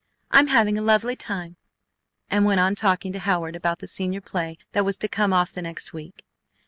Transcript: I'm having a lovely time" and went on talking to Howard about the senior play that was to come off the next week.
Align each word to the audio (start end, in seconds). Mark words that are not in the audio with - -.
I'm 0.31 0.47
having 0.47 0.79
a 0.79 0.81
lovely 0.81 1.15
time" 1.15 1.57
and 2.27 2.43
went 2.43 2.59
on 2.59 2.73
talking 2.73 3.13
to 3.13 3.19
Howard 3.19 3.55
about 3.55 3.77
the 3.77 3.87
senior 3.87 4.19
play 4.19 4.57
that 4.71 4.83
was 4.83 4.97
to 4.97 5.07
come 5.07 5.31
off 5.31 5.53
the 5.53 5.61
next 5.61 5.93
week. 5.93 6.25